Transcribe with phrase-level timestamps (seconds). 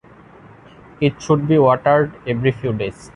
[0.99, 3.07] It should be watered every few days.